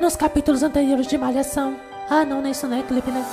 nos 0.00 0.16
capítulos 0.16 0.62
anteriores 0.62 1.06
de 1.06 1.18
Malhação. 1.18 1.76
Ah, 2.08 2.24
não, 2.24 2.40
nem 2.40 2.52
isso 2.52 2.66
não 2.66 2.78
é 2.78 2.82
clipe, 2.82 3.10
né? 3.10 3.24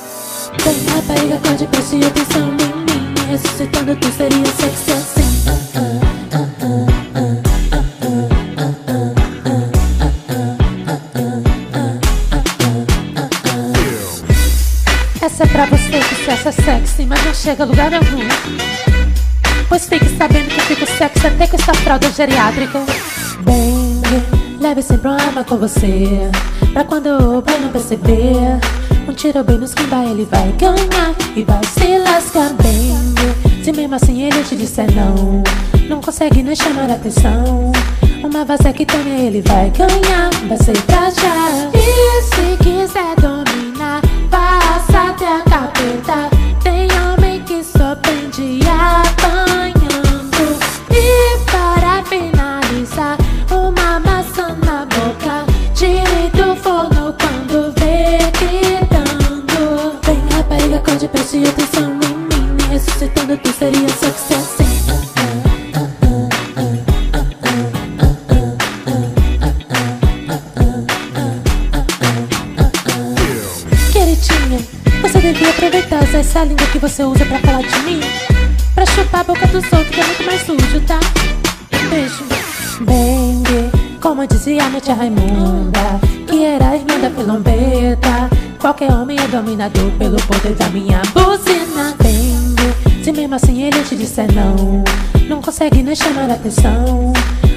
Tem 0.64 0.86
rapariga, 0.96 1.36
acorde, 1.36 1.68
preste 1.68 2.04
atenção 2.04 2.48
em 2.48 2.52
mim. 2.52 3.14
Me 3.14 3.32
ressuscitando, 3.32 3.96
tu 3.96 4.12
seria 4.12 4.46
sexy 4.46 4.92
assim. 4.92 5.36
Essa 15.22 15.44
é 15.44 15.48
pra 15.48 15.66
você 15.66 16.00
que 16.00 16.16
se 16.16 16.30
acha 16.30 16.52
sexy, 16.52 17.06
mas 17.06 17.24
não 17.26 17.34
chega 17.34 17.64
a 17.64 17.66
lugar 17.66 17.92
nenhum. 17.92 18.28
Pois 19.70 19.88
fique 19.88 20.10
sabendo 20.18 20.50
que 20.50 20.62
fico 20.62 20.86
sexy 20.86 21.28
até 21.28 21.48
com 21.48 21.56
essa 21.56 21.74
fralda 21.76 22.10
geriátrica. 22.12 22.80
Bem, 23.44 24.02
leve 24.60 24.82
sempre 24.82 25.08
uma 25.08 25.22
arma 25.22 25.44
com 25.44 25.58
você. 25.58 26.30
Pra 26.76 26.84
quando 26.84 27.38
o 27.38 27.42
pai 27.42 27.58
não 27.58 27.70
perceber. 27.70 28.60
Um 29.08 29.14
tiro 29.14 29.42
bem 29.46 29.58
no 29.58 29.64
skin 29.64 29.88
ele 30.12 30.28
vai 30.30 30.52
ganhar 30.60 31.16
e 31.34 31.42
vai 31.42 31.62
se 31.64 31.98
lascar 32.00 32.52
bem. 32.62 33.64
Se 33.64 33.72
mesmo 33.72 33.96
assim 33.96 34.24
ele 34.24 34.44
te 34.44 34.58
disser 34.58 34.94
não, 34.94 35.42
não 35.88 36.02
consegue 36.02 36.44
nem 36.44 36.54
chamar 36.54 36.92
atenção. 36.92 37.72
Uma 38.22 38.44
vasectomia 38.44 39.20
ele 39.20 39.42
vai 39.44 39.70
ganhar, 39.70 40.30
vai 40.50 40.58
ser 40.58 40.78
pra 40.82 41.10
já. 41.12 41.72
E 41.74 42.22
se 42.24 42.58
quiser 42.62 43.16
dominar, 43.22 44.02
passa 44.30 45.12
até 45.12 45.28
a 45.28 45.42
capeta. 45.44 46.30
Tem 46.62 46.90
homem 46.92 47.42
que 47.44 47.64
só 47.64 47.96
prende 47.96 48.60
apanhando. 48.68 49.45
Acorde, 61.06 61.08
preste 61.08 61.44
atenção 61.48 61.92
em 61.92 62.18
mim. 62.18 62.54
Me 62.54 62.64
ressuscitando, 62.64 63.38
tu 63.38 63.52
seria 63.54 63.90
sexy 63.90 64.34
assim. 64.34 64.66
Você 75.02 75.22
devia 75.22 75.50
aproveitar 75.50 76.04
essa 76.16 76.44
língua 76.44 76.68
que 76.68 76.80
você 76.80 77.04
usa 77.04 77.26
pra 77.26 77.40
falar 77.40 77.62
de 77.62 77.80
mim. 77.84 78.02
Pra 78.74 78.86
chupar 78.86 79.22
a 79.22 79.24
boca 79.24 79.48
dos 79.48 79.64
outros, 79.64 79.90
que 79.90 80.00
é 80.00 80.06
muito 80.06 80.26
mais 80.26 80.42
sujo, 80.42 80.82
tá? 80.82 81.00
Beijo. 81.90 82.26
Bang, 82.82 84.00
como 84.02 84.28
dizia 84.28 84.68
minha 84.70 84.82
tia 84.82 84.96
Raimunda, 84.96 86.00
que 86.28 86.44
era 86.44 86.70
a 86.70 86.76
irmã 86.76 87.00
da 87.00 87.10
filombeta. 87.10 88.45
Qualquer 88.66 88.92
homem 88.92 89.16
é 89.20 89.28
dominador 89.28 89.92
pelo 89.92 90.18
poder 90.24 90.56
da 90.56 90.68
minha 90.70 91.00
buzina. 91.14 91.96
Bang, 92.00 93.04
se 93.04 93.12
mesmo 93.12 93.36
assim 93.36 93.62
ele 93.62 93.84
te 93.84 93.96
disser 93.96 94.26
não, 94.34 94.84
não 95.30 95.40
consegue 95.40 95.84
nem 95.84 95.96
chamar 95.96 96.32
atenção. 96.32 97.14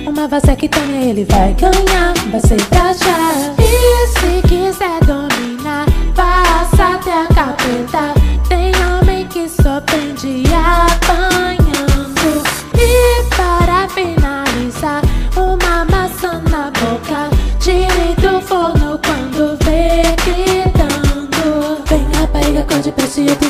Uma 0.07 0.29
vasectomia 0.29 1.07
ele 1.07 1.25
vai 1.25 1.55
ganhar, 1.55 2.13
vai 2.31 2.41
ser 2.41 2.63
pra 2.67 2.93
já. 2.93 3.55
E 3.59 4.07
se 4.19 4.49
quiser 4.49 5.03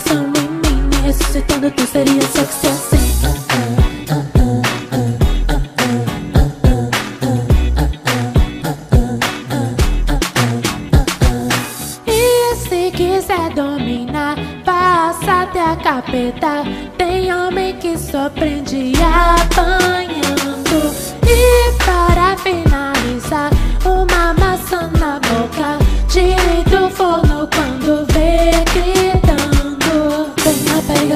coração 0.09 0.33
em 0.37 0.49
mim 0.49 0.89
Me 0.89 0.97
ressuscitando 1.07 1.71
tu 1.71 1.87
seria 1.87 2.23
sexy 2.23 2.67
assim 2.67 3.09
E 12.07 12.57
se 12.57 12.91
quiser 12.93 13.51
dominar 13.55 14.37
Faça 14.65 15.43
até 15.43 15.61
a 15.61 15.77
capeta. 15.77 16.63
Tem 16.97 17.33
homem 17.33 17.77
que 17.77 17.97
só 17.97 18.29
prende 18.29 18.93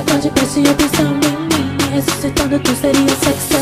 pode 0.03 0.31
perceber 0.31 0.71
opção 0.71 1.07
em 1.07 1.15
mim 1.15 1.77
Me 1.79 1.95
ressuscitando 1.95 2.59
tu 2.61 2.75
seria 2.75 3.15
sexy. 3.17 3.62